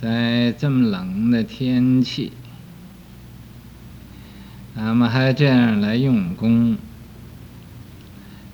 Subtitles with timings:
[0.00, 2.32] 在这么冷的天气，
[4.76, 6.78] 咱们还这样来用功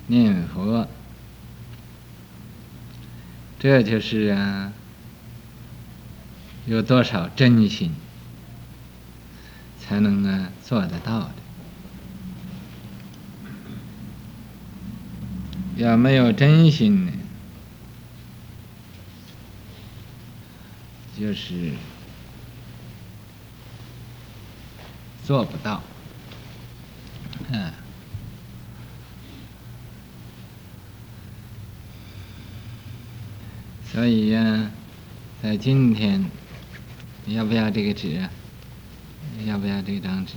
[0.07, 0.87] 念佛，
[3.59, 4.73] 这就是啊，
[6.65, 7.91] 有多少真心。
[9.87, 11.29] 才能啊做得到的？
[15.77, 17.11] 要没有真心呢？
[21.19, 21.71] 就是
[25.25, 25.81] 做不到，
[27.51, 27.71] 嗯，
[33.91, 34.71] 所以呀，
[35.41, 36.29] 在今天，
[37.25, 38.29] 你要不要这个纸啊？
[39.45, 40.33] 要不要这张纸？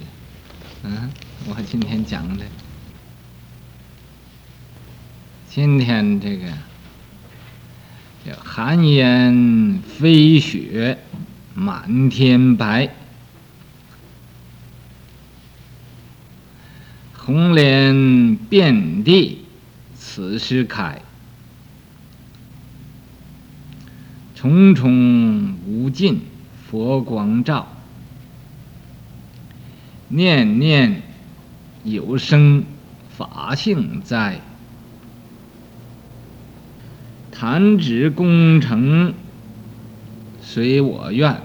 [0.83, 1.11] 嗯，
[1.47, 2.45] 我今天讲的，
[5.49, 6.47] 今天这个。
[8.45, 10.99] 寒烟飞雪
[11.55, 12.91] 满天白，
[17.17, 19.47] 红莲遍地
[19.97, 21.01] 此时开。
[24.35, 26.21] 重重无尽
[26.69, 27.67] 佛光照，
[30.09, 31.03] 念念
[31.85, 32.65] 有生
[33.17, 34.41] 法性在。
[37.31, 39.15] 弹指功成
[40.43, 41.41] 随我愿，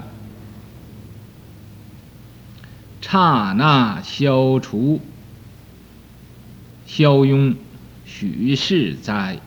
[3.00, 5.00] 刹那消除
[6.84, 7.54] 消庸
[8.04, 9.38] 许是灾。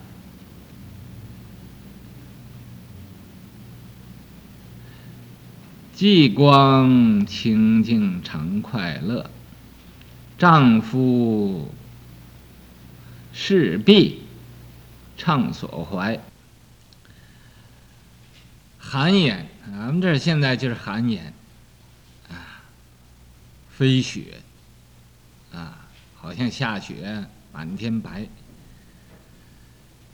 [5.98, 9.28] 霁光清净常快乐，
[10.38, 11.74] 丈夫
[13.32, 14.22] 侍婢
[15.16, 16.20] 畅所怀。
[18.78, 21.32] 寒眼，咱们这现在就是寒眼，
[22.28, 22.62] 啊，
[23.68, 24.40] 飞雪，
[25.52, 28.24] 啊，好像下雪，满天白，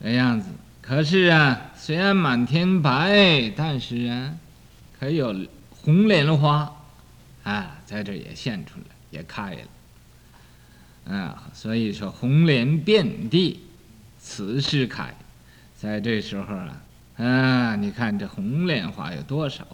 [0.01, 0.49] 这样子。
[0.81, 4.33] 可是啊，虽然满天白，但是啊，
[4.99, 5.45] 可有
[5.85, 6.75] 红莲花，
[7.43, 9.55] 啊，在这也现出来，也开
[11.05, 13.59] 了，啊，所以说红莲遍地，
[14.19, 15.15] 此时开，
[15.77, 16.81] 在这时候啊。
[17.17, 19.65] 啊，你看这红莲花有多少？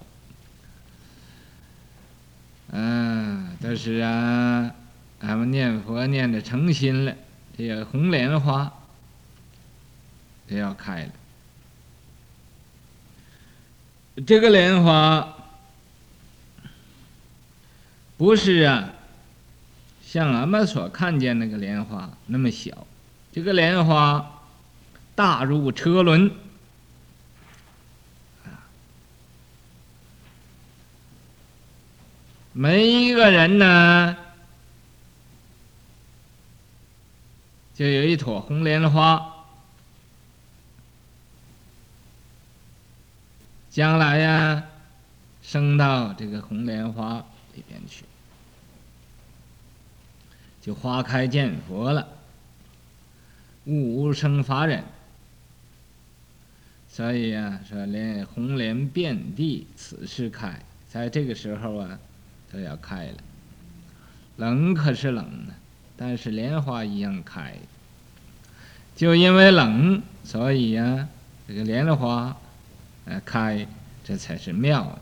[2.72, 4.76] 嗯、啊，都是啊，
[5.22, 7.16] 俺们念佛念的诚心了，
[7.58, 8.72] 这个红莲花
[10.48, 11.12] 都要开了。
[14.28, 15.41] 这个莲花
[18.22, 18.94] 不是啊，
[20.06, 22.86] 像俺们所看见那个莲花那么小，
[23.32, 24.44] 这个莲花
[25.16, 26.30] 大如车轮。
[32.54, 34.16] 每一个人呢，
[37.74, 39.34] 就有一朵红莲花。
[43.72, 44.64] 将来呀，
[45.42, 48.03] 升到这个红莲花里边去，
[50.62, 52.08] 就花开见佛了，
[53.66, 54.84] 悟无生法忍。
[56.88, 62.00] 所以啊，说连红莲遍地此时开，在这个时候啊。
[62.54, 63.14] 都要开了，
[64.36, 65.54] 冷可是冷呢，
[65.96, 67.56] 但是莲花一样开。
[68.94, 71.08] 就因为冷，所以呀、啊，
[71.48, 72.36] 这个莲花，
[73.06, 73.66] 呃，开，
[74.04, 75.00] 这才是妙的。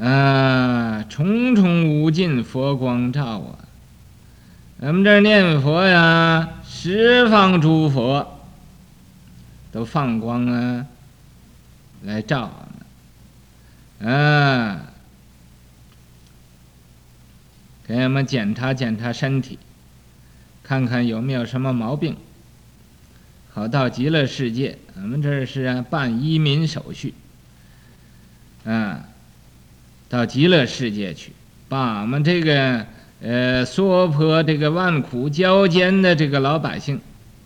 [0.00, 3.58] 啊，重重无尽佛光照啊！
[4.80, 8.40] 咱们这念佛呀，十方诸佛
[9.70, 10.86] 都放光啊，
[12.02, 12.50] 来照。
[14.02, 14.80] 啊，
[17.86, 19.58] 给我们检查检查身体，
[20.62, 22.16] 看看有没有什么毛病，
[23.52, 24.78] 好到极乐世界。
[24.96, 27.12] 我们这是，办移民手续，
[28.64, 29.04] 啊，
[30.10, 31.32] 到极乐世界去，
[31.68, 32.84] 把我们这个
[33.22, 37.00] 呃娑婆这个万苦交煎的这个老百姓，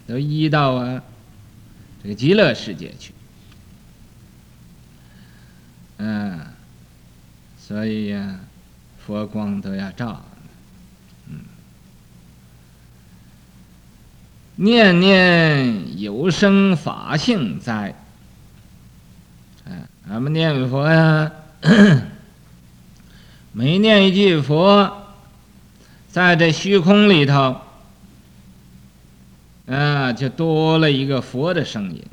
[0.06, 1.02] 都移到啊
[2.02, 3.12] 这个极乐世界去。
[5.99, 6.40] 嗯，
[7.58, 8.40] 所以呀，
[8.99, 10.25] 佛光都要照。
[11.28, 11.40] 嗯，
[14.56, 17.94] 念念有生法性在。
[19.67, 21.31] 嗯，俺们念佛呀，
[23.56, 25.15] 每念一句佛，
[26.09, 27.61] 在这虚空里头，
[29.69, 32.05] 啊，就多了一个佛的声音。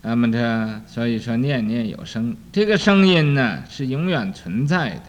[0.00, 5.02] 那么这所以说念念有声，这个声音呢是永远存在的，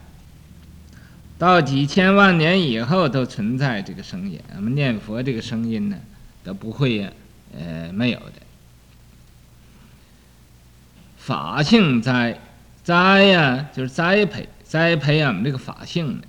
[1.37, 4.37] 到几千万年以后都存在这个声音。
[4.57, 5.97] 我们念佛这个声音呢
[6.43, 7.09] 都不会，
[7.57, 8.33] 呃，没有的。
[11.23, 12.35] 法性栽，
[12.83, 16.23] 栽呀就是栽培，栽培我们这个法性呢，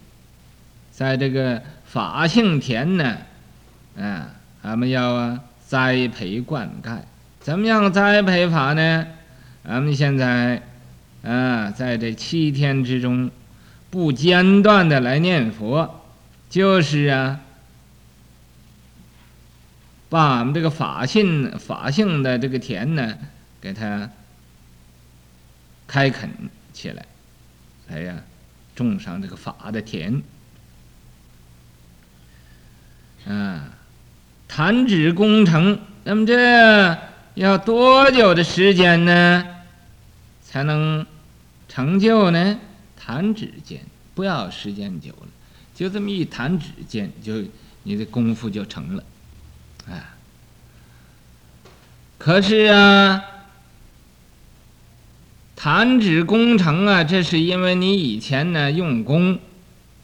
[0.91, 3.17] 在这个法性田呢，
[3.99, 4.29] 啊，
[4.61, 6.99] 俺们要啊栽培灌溉。
[7.41, 9.07] 怎么样栽培法呢？
[9.65, 10.61] 俺们现在，
[11.25, 13.31] 啊，在这七天之中，
[13.91, 16.03] 不间断的来念佛，
[16.51, 17.41] 就是啊，
[20.11, 23.15] 把我们这个法性法性的这个田呢，
[23.61, 24.11] 给它
[25.93, 26.31] 开垦
[26.73, 27.05] 起来，
[27.91, 28.17] 哎呀，
[28.75, 30.23] 种上这个法的田，
[33.29, 33.69] 啊，
[34.49, 36.99] 弹指工程，那么这。
[37.35, 39.47] 要多久的时间呢，
[40.43, 41.07] 才能
[41.69, 42.59] 成就呢？
[42.97, 43.83] 弹指间，
[44.15, 45.29] 不要时间久了，
[45.75, 47.43] 就这么一弹指间，就
[47.83, 49.05] 你的功夫就成了，
[49.91, 50.17] 啊。
[52.17, 53.25] 可是啊，
[55.63, 59.39] 弹指功成啊，这是因为你以前呢用功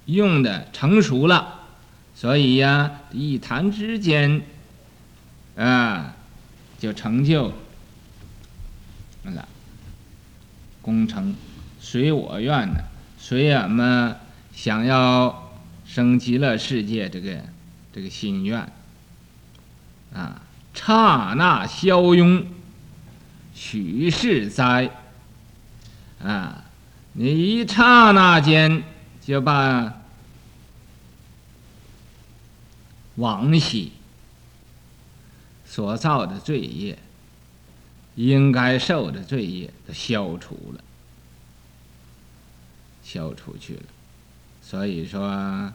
[0.05, 1.63] 用的成熟了，
[2.15, 4.43] 所以呀，一弹之间，
[5.57, 6.15] 啊。
[6.79, 7.53] 就成就
[9.25, 9.49] 了，
[10.81, 11.35] 功成
[11.81, 12.85] 随我愿呢，
[13.19, 14.15] 随俺们
[14.55, 15.51] 想要
[15.85, 17.41] 升极乐世界这个
[17.93, 18.61] 这个心愿
[20.15, 20.41] 啊，
[20.73, 22.45] 刹那消庸，
[23.57, 24.89] 许是哉
[26.23, 26.65] 啊！
[27.13, 28.83] 你一刹那间
[29.21, 30.01] 就把
[33.17, 33.93] 往昔。
[35.65, 36.99] 所造的罪业，
[38.15, 40.81] 应该受的罪业都消除了，
[43.03, 43.83] 消除去了。
[44.63, 45.73] 所以说，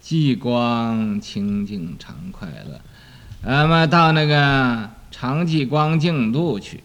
[0.00, 2.80] 极光清净常快乐。
[3.42, 6.82] 那么到那个常寂光净度去，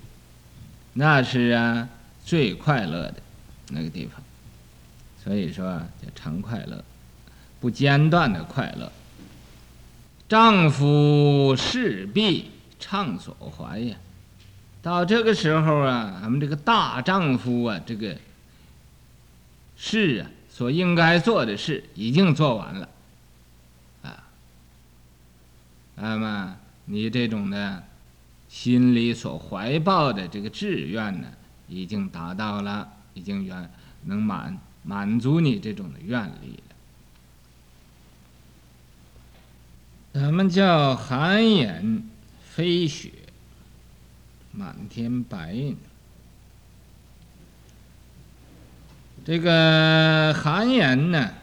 [0.94, 1.88] 那是啊
[2.32, 3.16] 最快乐的
[3.72, 4.24] 那个地方。
[5.22, 5.66] 所以说
[6.02, 6.82] 叫常快乐，
[7.60, 8.90] 不间断的快乐。
[10.30, 12.50] 丈夫势必
[12.80, 13.98] 畅所怀呀，
[14.82, 18.16] 到这个时候啊，咱们这个大丈夫啊，这个
[19.76, 22.90] 事啊，所应该做的事已经做完了，
[24.04, 24.24] 啊，
[25.96, 26.56] 那么
[26.86, 27.84] 你这种的，
[28.48, 31.28] 心里所怀抱的这个志愿呢，
[31.72, 33.72] 已经达到了，已经愿
[34.04, 36.76] 能满满足你这种的愿力了。
[40.22, 42.10] 咱们叫寒眼
[42.44, 43.12] 飞雪，
[44.52, 45.78] 满天白云。
[49.24, 51.34] 这个寒眼呢，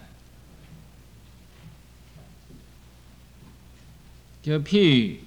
[4.42, 5.20] 就譬如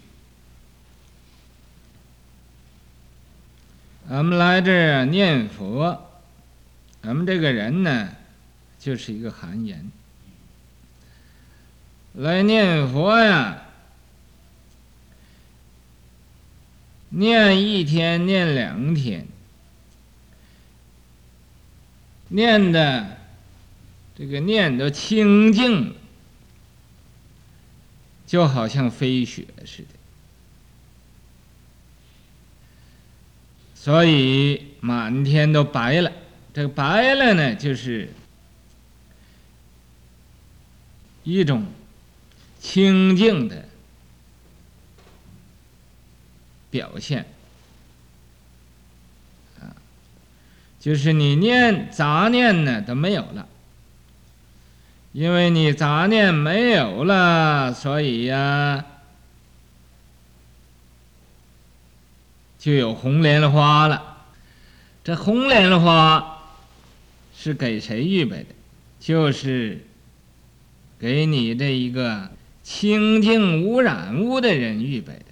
[4.11, 6.09] 俺们来这儿念佛，
[7.01, 8.09] 咱们这个人呢，
[8.77, 9.89] 就是一个寒眼。
[12.15, 13.61] 来念佛呀，
[17.07, 19.25] 念一天，念两天，
[22.27, 23.17] 念的
[24.13, 25.95] 这个念都清净了，
[28.27, 30.00] 就好像飞雪似的。
[33.81, 36.11] 所以满天都白了，
[36.53, 38.07] 这个白了呢，就是
[41.23, 41.65] 一种。
[42.63, 43.65] 清净的
[46.69, 47.25] 表现，
[50.79, 53.47] 就是你念杂念呢都没有了，
[55.11, 58.85] 因为你杂念没有了，所以呀，
[62.61, 64.17] 就有红莲花了。
[65.03, 66.43] 这红莲花
[67.35, 68.55] 是给谁预备的？
[68.99, 69.85] 就是
[70.97, 72.29] 给你这一个。
[72.63, 75.25] 清净无染污的人预备的，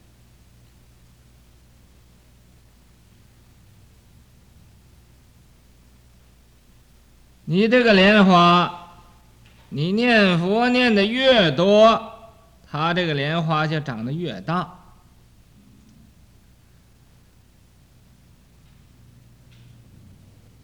[7.45, 8.97] 你这个莲花，
[9.69, 12.31] 你念佛念的越多，
[12.69, 14.78] 它这个莲花就长得越大。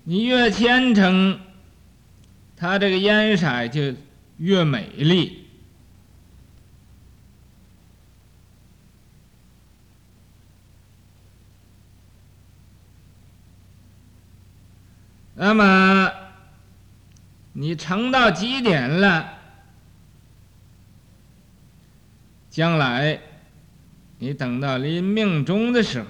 [0.08, 1.40] 你越虔诚，
[2.56, 3.94] 它这个烟色就
[4.38, 5.48] 越美丽。
[15.34, 16.12] 那么，
[17.54, 19.34] 你诚到极点了，
[22.50, 23.20] 将来
[24.20, 26.08] 你等到临命终的时候，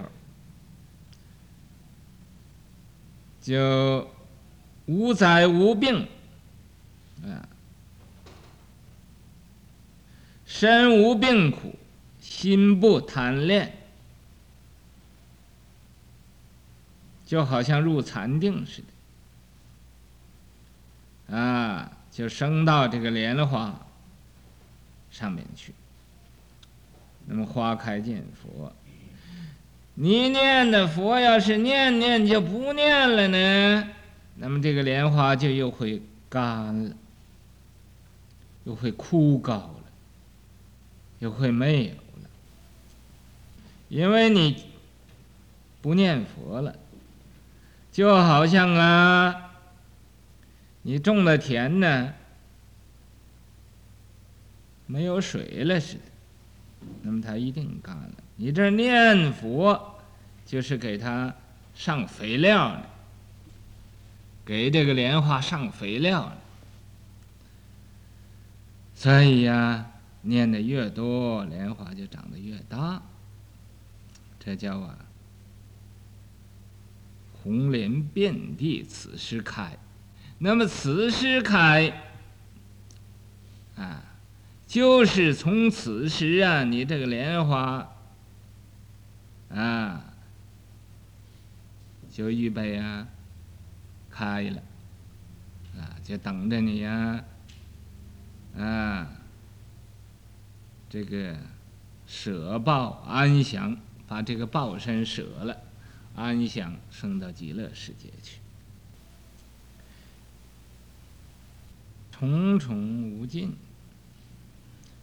[3.45, 4.09] 就
[4.87, 6.07] 无灾无病，
[7.23, 7.47] 啊，
[10.47, 11.75] 身无病苦，
[12.19, 13.71] 心不贪恋，
[17.23, 18.81] 就好像入禅定似
[21.27, 21.37] 的。
[21.37, 23.79] 啊，就升到这个莲花
[25.11, 25.71] 上面去。
[27.27, 28.73] 那么花开见佛，
[29.95, 33.89] 你念的佛要是念念就不念了呢，
[34.35, 36.43] 那么这个莲花就又会干
[36.83, 36.95] 了，
[38.65, 39.83] 又会枯槁了，
[41.19, 42.29] 又会没有了，
[43.87, 44.65] 因为你
[45.81, 46.75] 不念佛了，
[47.91, 49.41] 就好像啊。
[50.87, 52.13] 你种的田呢，
[54.85, 56.01] 没有水了似的，
[57.01, 58.11] 那么它一定干了。
[58.37, 59.95] 你这念佛，
[60.45, 61.33] 就是给他
[61.73, 62.83] 上肥料呢，
[64.45, 66.33] 给这个莲花上肥料呢。
[68.93, 73.01] 所以呀，念的越多，莲花就长得越大。
[74.39, 74.97] 这叫啊，
[77.41, 79.77] 红莲遍地此时开。
[80.37, 82.03] 那么此时开，
[83.75, 84.03] 啊，
[84.67, 87.94] 就是从此时啊，你这个莲花，
[89.49, 90.13] 啊，
[92.11, 93.07] 就预备啊，
[94.09, 94.61] 开了，
[95.77, 97.23] 啊，就等着你呀，
[98.57, 99.07] 啊，
[100.89, 101.37] 这个
[102.07, 105.61] 舍报安详，把这个报身舍了，
[106.15, 108.39] 安详升到极乐世界去。
[112.11, 113.55] 重重无尽，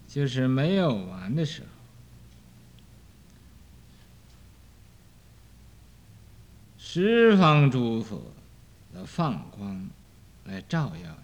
[0.08, 1.81] 就是没有完的时候。
[6.94, 8.20] 十方诸佛
[8.92, 9.88] 的放光
[10.44, 11.16] 来照耀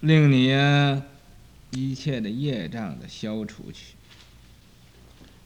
[0.00, 1.00] 你，令你呀
[1.70, 3.94] 一切的业障的消除去，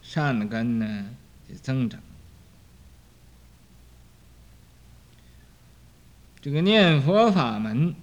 [0.02, 1.10] 善根呢
[1.46, 2.00] 就增长。
[6.40, 7.94] 这个念佛法门，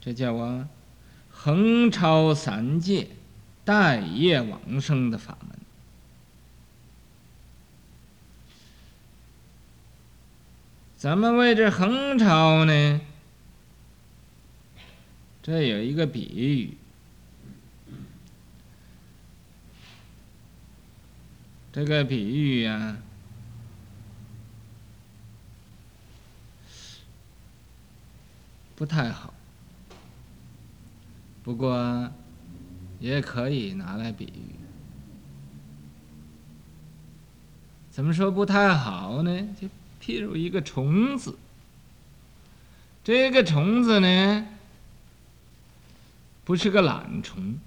[0.00, 0.68] 这叫啊，
[1.30, 3.06] 横超三界、
[3.68, 5.58] 待业往生的法门。
[10.96, 13.00] 怎么为之横超呢？
[15.42, 16.78] 这有一个比喻，
[21.70, 22.96] 这个比喻、啊。
[28.74, 29.34] 不太好，
[31.42, 32.10] 不过
[33.00, 34.56] 也可以拿来比喻。
[37.90, 39.48] 怎么说不太好呢？
[39.60, 39.68] 就
[40.00, 41.36] 譬如一个虫子，
[43.02, 44.46] 这个虫子呢，
[46.44, 47.58] 不是个懒虫，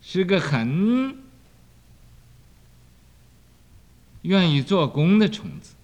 [0.00, 1.16] 是个很
[4.22, 5.74] 愿意做工的虫子。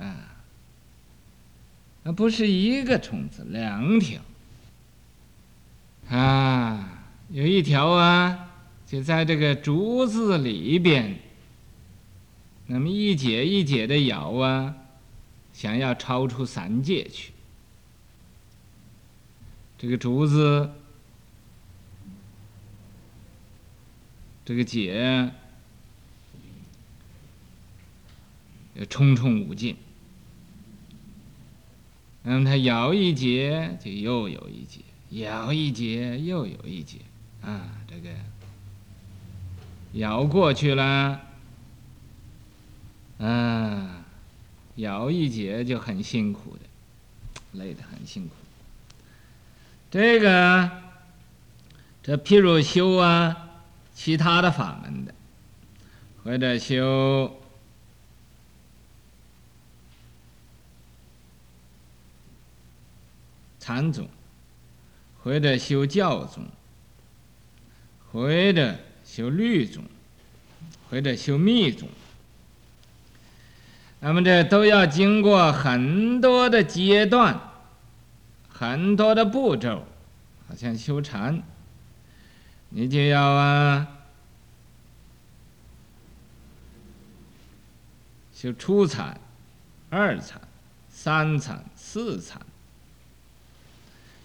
[0.00, 0.28] 啊，
[2.16, 4.22] 不是一个虫子，两条。
[6.12, 8.50] 啊，有一条啊，
[8.86, 11.18] 就在这个竹子里边，
[12.66, 14.76] 那么一节一节的咬啊，
[15.54, 17.32] 想要超出三界去。
[19.78, 20.70] 这个竹子，
[24.44, 25.32] 这个节，
[28.74, 29.74] 也重重无尽。
[32.22, 36.98] 那么它咬一节，就又有一节；咬一节，又有一节。
[37.42, 38.08] 啊，这个
[39.92, 41.20] 咬过去了，
[43.18, 44.04] 啊，
[44.76, 48.34] 咬一节就很辛苦的，累得很辛苦。
[49.90, 50.70] 这个，
[52.02, 53.50] 这譬如修啊，
[53.94, 55.14] 其他的法门的，
[56.24, 57.38] 或者修。
[63.60, 64.08] 禅宗，
[65.22, 66.44] 或者修教宗，
[68.10, 69.84] 或者修律宗，
[70.90, 71.88] 或者修密宗。
[74.00, 77.40] 那么这都要经过很多的阶段，
[78.48, 79.86] 很多的步骤，
[80.48, 81.40] 好像修禅，
[82.70, 83.86] 你就要啊，
[88.34, 89.20] 修初禅、
[89.88, 90.40] 二禅、
[90.88, 92.42] 三禅、四禅，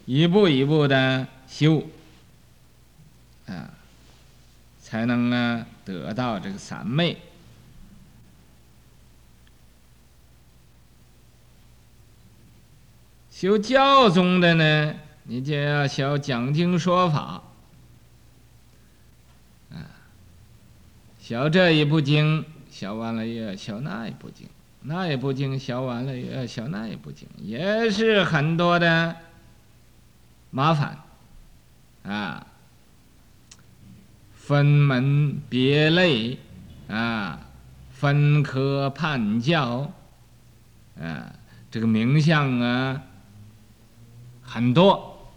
[0.07, 1.83] 一步一步的修，
[3.45, 3.69] 啊，
[4.79, 7.17] 才能呢得到这个三昧。
[13.29, 17.43] 修教宗的呢，你就要学讲经说法，
[19.71, 19.91] 啊，
[21.19, 24.47] 学这一部经，学完了又要学那一部经，
[24.83, 29.13] 那一部经学完了又要学那一部经，也是很多的
[30.57, 30.97] 麻烦，
[32.01, 32.47] 啊，
[34.33, 36.39] 分门别类，
[36.87, 37.39] 啊，
[37.91, 39.93] 分科判教，
[40.99, 41.31] 啊，
[41.69, 42.99] 这个名相啊。
[44.41, 45.31] 很多，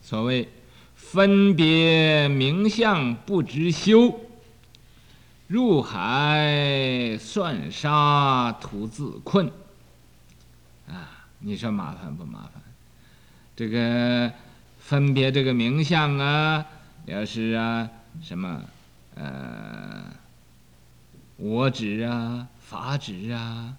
[0.00, 0.48] 所谓
[0.94, 4.20] 分别名相不知修，
[5.48, 9.50] 入海算沙徒自困。
[10.88, 12.62] 啊，你说麻烦不麻烦？
[13.56, 14.32] 这个
[14.82, 16.66] 分别这个名相啊，
[17.06, 17.88] 要是啊
[18.20, 18.62] 什么
[19.14, 20.04] 呃，
[21.36, 23.76] 我指啊，法指啊，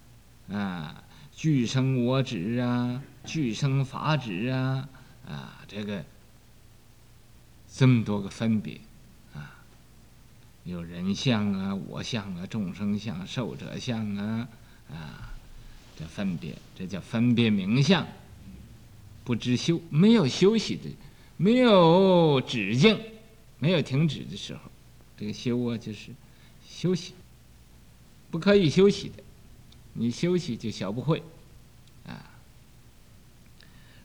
[0.51, 0.95] 啊。
[1.35, 4.87] 俱生我指啊，俱生法指啊，
[5.27, 6.05] 啊，这个
[7.67, 8.79] 这么多个分别
[9.33, 9.57] 啊，
[10.63, 14.47] 有人相啊，我相啊，众生相、寿者相啊，
[14.91, 15.33] 啊，
[15.97, 18.05] 这分别，这叫分别名相，
[19.23, 20.89] 不知修，没有休息的，
[21.37, 22.99] 没有止境，
[23.59, 24.59] 没有停止的时候，
[25.17, 26.11] 这个修啊就是
[26.67, 27.13] 休息，
[28.29, 29.23] 不可以休息的。
[29.93, 31.21] 你休息就学不会，
[32.07, 32.33] 啊！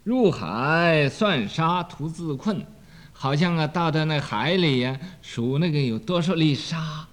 [0.04, 2.64] 入海算沙徒自困，
[3.12, 7.08] 好像啊，到到那海里呀，数那个有多少粒沙，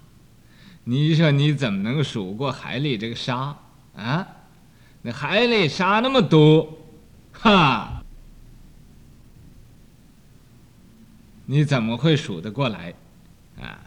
[0.83, 3.57] 你说你怎么能数过海里这个沙
[3.95, 4.27] 啊？
[5.03, 6.77] 那海里沙那么多，
[7.31, 7.94] 哈，
[11.45, 12.93] 你怎么会数得过来？
[13.62, 13.79] 啊，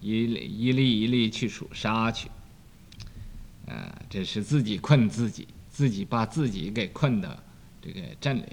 [0.00, 2.28] 一粒一粒一粒去数沙去。
[3.68, 7.28] 啊，这是自己困自己，自己把自己给困到
[7.80, 8.44] 这个阵里。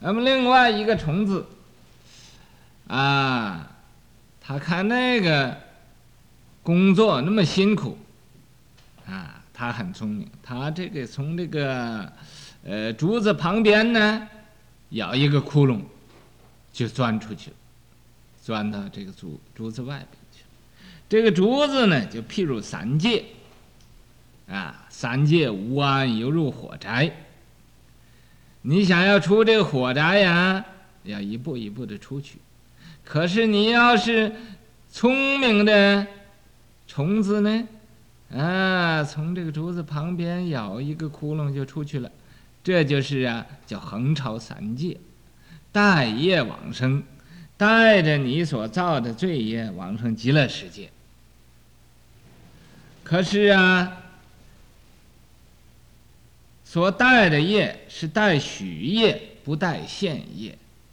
[0.00, 1.46] 那么另外一个虫子，
[2.86, 3.70] 啊，
[4.40, 5.54] 他看那个
[6.62, 7.98] 工作那么辛苦，
[9.06, 12.10] 啊，他很聪明，他这个从这个
[12.64, 14.26] 呃竹子旁边呢，
[14.90, 15.80] 咬一个窟窿，
[16.76, 17.56] 就钻出去了，
[18.42, 20.42] 钻到这个竹竹子外边去。
[21.08, 23.24] 这个竹子呢，就譬如三界，
[24.46, 27.10] 啊，三界无安，犹如火宅。
[28.60, 30.62] 你想要出这个火宅呀，
[31.04, 32.36] 要一步一步的出去。
[33.02, 34.30] 可是你要是
[34.90, 36.06] 聪明的
[36.86, 37.66] 虫子呢，
[38.34, 42.10] 啊，从这个竹子旁边咬一个窟窿就出去了。
[42.62, 44.98] 这就是啊，叫横超三界，
[45.76, 47.02] 带业往生，
[47.58, 50.88] 带着你所造的罪业往生极乐世界。
[53.04, 53.92] 可是啊，
[56.64, 60.52] 所带的业是带许业，不带现业；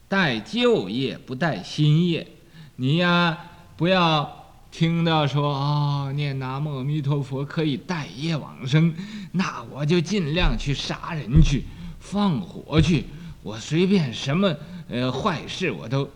[0.09, 2.27] 带旧业，不带新业。
[2.75, 3.37] 你呀，
[3.77, 8.93] 不要听到说啊、哦，念南无阿弥陀佛可以带业往生，
[9.31, 11.63] 那我就尽量去杀人去，
[12.01, 13.05] 放火去，
[13.43, 14.55] 我随便什么
[14.89, 16.09] 呃坏事我都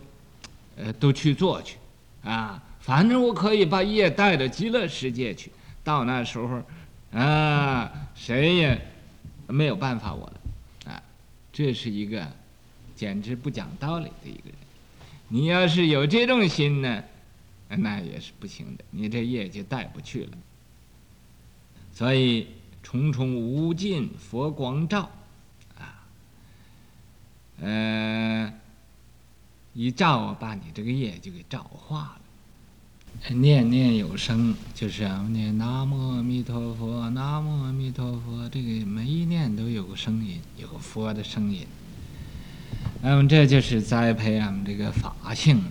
[0.77, 1.77] 呃都去做去，
[2.23, 5.51] 啊，反正我可以把业带到极乐世界去。
[5.83, 6.61] 到那时候，
[7.11, 8.81] 啊，谁也
[9.47, 11.03] 没有办法我了，啊，
[11.53, 12.27] 这是一个
[12.95, 14.55] 简直不讲道理的一个人。
[15.29, 17.03] 你要是有这种心呢，
[17.69, 20.31] 那也是不行的，你这业就带不去了。
[21.93, 22.47] 所以
[22.83, 25.09] 重重无尽佛光照，
[27.61, 28.53] 呃，
[29.73, 32.21] 一照把你这个业就给照化了。
[33.33, 38.47] 念念有声，就是啊，念南无阿弥陀佛，南无阿弥陀佛。
[38.49, 41.65] 这个每一念都有个声音，有佛的声音。
[43.01, 45.63] 那么这就是栽培俺们这个法性，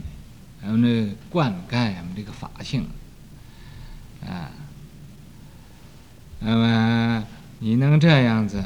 [0.63, 2.89] 俺们这灌溉俺们这个法性。
[4.27, 4.51] 啊，
[6.41, 7.25] 那么
[7.61, 8.65] 你能这样子，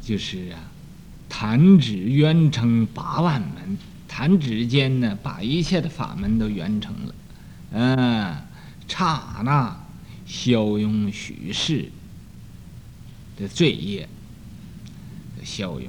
[0.00, 0.70] 就是啊，
[1.30, 7.14] 弹指圆成八万门，弹指间呢，把一切的法门都圆成了，
[7.72, 8.36] 嗯，
[8.88, 9.80] 刹那
[10.26, 11.90] 消融许世
[13.38, 14.08] 的罪业
[15.38, 15.88] 的消用，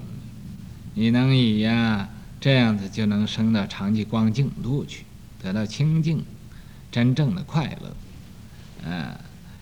[0.93, 2.07] 你能以呀
[2.39, 5.03] 这样子就能升到常寂光净土去，
[5.41, 6.23] 得到清净
[6.91, 7.95] 真正的快乐，
[8.85, 9.17] 嗯，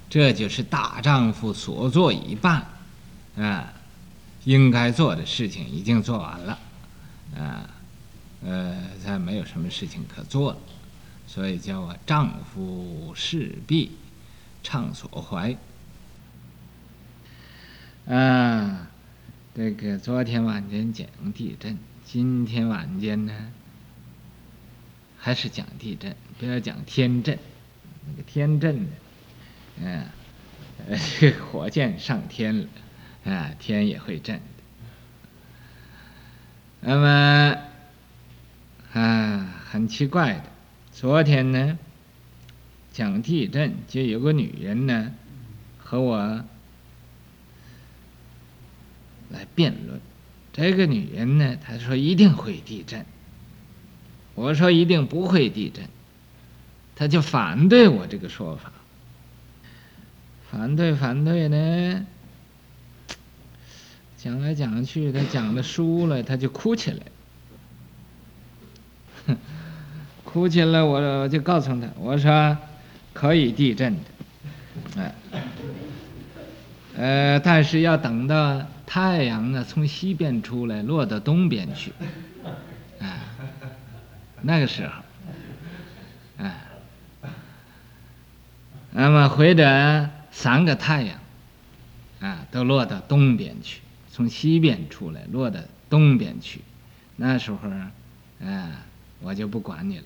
[0.09, 2.65] 这就是大丈夫所做已办，
[3.35, 3.63] 嗯，
[4.45, 6.59] 应该做的事情已经做完了，
[7.37, 7.69] 啊。
[8.41, 8.73] 呃，
[9.03, 10.57] 再没有什么事情可做了，
[11.27, 13.91] 所以叫我丈夫事毕，
[14.63, 15.57] 畅所怀。
[18.07, 18.87] 啊，
[19.53, 23.51] 这个昨天晚间讲地震，今天晚间呢，
[25.17, 27.37] 还是讲地震，不要讲天震。
[28.07, 28.89] 那个天震呢，
[29.81, 30.05] 嗯，
[30.87, 32.67] 呃， 这个火箭上天了，
[33.25, 34.41] 啊，天也会震。
[36.81, 37.55] 那么。
[38.91, 40.45] 啊，很奇怪的。
[40.91, 41.77] 昨天呢，
[42.91, 45.11] 讲地震，就有个女人呢，
[45.77, 46.43] 和我
[49.29, 50.01] 来辩论。
[50.51, 53.05] 这个女人呢，她说一定会地震。
[54.33, 55.87] 我说一定不会地震，
[56.95, 58.71] 她就反对我这个说法。
[60.49, 62.07] 反对反对呢，
[64.21, 66.99] 讲来讲去，他讲的输了，他就哭起来。
[70.25, 72.57] 哭起来，我就告诉他，我说
[73.13, 74.01] 可以地震的，
[74.97, 75.15] 哎，
[76.97, 81.93] 呃，但是要等到太阳呢从西边出来，落到东边去，
[82.99, 83.21] 哎，
[84.41, 84.91] 那个时候，
[86.37, 86.61] 哎，
[88.91, 91.17] 那么或者三个太阳，
[92.19, 93.79] 啊，都落到东边去，
[94.19, 96.59] 从西边出来，落到东边去，
[97.15, 97.69] 那时候，
[98.43, 98.69] 哎，
[99.21, 100.03] 我就不管你了。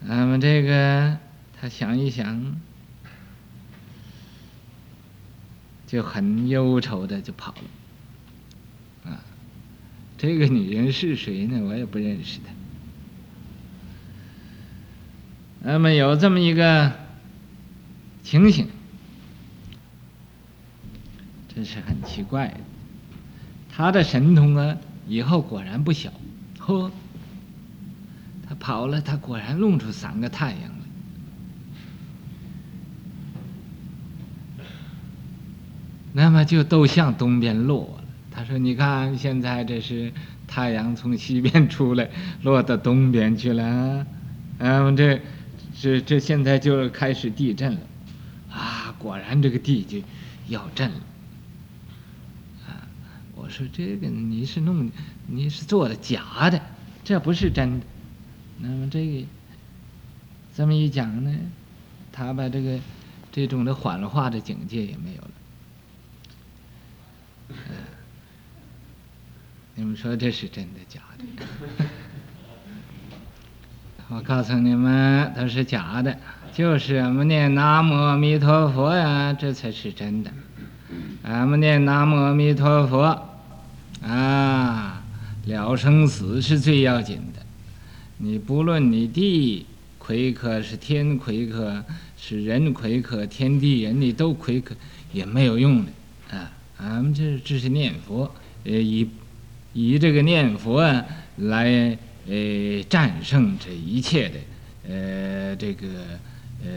[0.00, 1.18] 那么这个，
[1.60, 2.58] 他想一想，
[5.86, 7.54] 就很忧愁的就跑
[9.04, 9.10] 了。
[9.10, 9.20] 啊，
[10.16, 11.60] 这个女人是谁呢？
[11.66, 12.54] 我也不认识她。
[15.60, 16.94] 那么有这么一个
[18.22, 18.70] 情形，
[21.56, 22.60] 真是很奇怪的。
[23.74, 24.76] 他的神通啊，
[25.08, 26.12] 以后果然不小，
[26.58, 26.90] 呵。
[28.46, 30.60] 他跑了，他果然弄出三个太阳
[34.58, 34.64] 来，
[36.12, 38.04] 那么就都向东边落了。
[38.30, 40.12] 他说：“你看，现在这是
[40.46, 42.08] 太阳从西边出来，
[42.42, 44.06] 落到东边去了。
[44.58, 45.20] 嗯，这
[45.80, 47.80] 这这现在就开始地震了，
[48.52, 49.98] 啊，果然这个地就
[50.48, 51.00] 要震了。
[53.46, 54.90] 我说这个你是弄，
[55.28, 56.60] 你是做的假的，
[57.04, 57.86] 这不是真的。”
[58.58, 59.24] 那么这个
[60.52, 61.32] 这么一讲呢，
[62.10, 62.80] 他把这个
[63.30, 65.30] 这种的幻化的境界也没有了。
[69.76, 71.24] 你们说这是真的假的？
[74.08, 76.18] 我告诉你们，它是假的，
[76.52, 80.32] 就是俺们念南无阿弥陀佛呀，这才是真的。
[81.22, 83.35] 俺们念南无阿弥陀佛，
[84.06, 85.02] 啊，
[85.46, 87.44] 了生死是最要紧的。
[88.18, 89.66] 你不论你地
[89.98, 91.84] 亏克是天亏克
[92.16, 94.74] 是人亏克，天地人你都亏克
[95.12, 95.92] 也没有用的
[96.30, 96.52] 啊！
[96.78, 98.30] 俺们这这是念佛，
[98.64, 99.08] 呃，以
[99.72, 101.04] 以这个念佛啊
[101.36, 104.38] 来呃战胜这一切的
[104.88, 105.86] 呃这个
[106.64, 106.70] 呃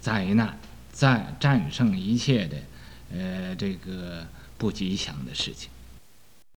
[0.00, 0.58] 灾难，
[0.92, 2.56] 战战胜一切的
[3.12, 4.26] 呃这个
[4.58, 5.70] 不吉祥的事情。